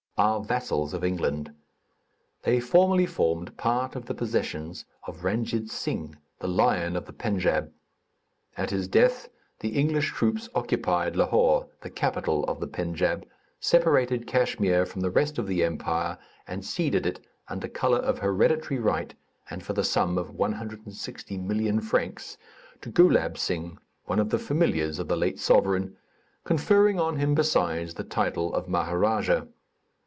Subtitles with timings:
[0.17, 1.51] are vassals of England.
[2.43, 7.71] They formerly formed part of the possessions of Randjid Sing, the Lion of the Pendjab.
[8.55, 9.29] At his death,
[9.61, 13.23] the English troops occupied Lahore, the capital of the Pendjab,
[13.59, 18.79] separated Kachmyr from the rest of the empire and ceded it, under color of hereditary
[18.79, 19.15] right,
[19.49, 22.37] and for the sum of 160,000,000 francs,
[22.81, 25.97] to Goulab Sing, one of the familiars of the late sovereign,
[26.43, 29.47] conferring on him besides the title of Maharadja.